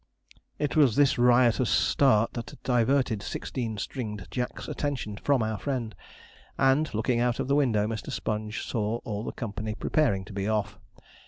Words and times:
It 0.57 0.75
was 0.75 0.95
this 0.95 1.19
riotous 1.19 1.69
start 1.69 2.33
that 2.33 2.57
diverted 2.63 3.21
Sixteen 3.21 3.77
string'd 3.77 4.25
Jack's 4.31 4.67
attention 4.67 5.17
from 5.17 5.43
our 5.43 5.59
friend, 5.59 5.93
and, 6.57 6.91
looking 6.95 7.19
out 7.19 7.39
of 7.39 7.47
the 7.47 7.53
window, 7.55 7.85
Mr. 7.85 8.11
Sponge 8.11 8.63
saw 8.65 8.97
all 9.03 9.23
the 9.23 9.31
company 9.31 9.75
preparing 9.75 10.25
to 10.25 10.33
be 10.33 10.47
off. 10.47 10.79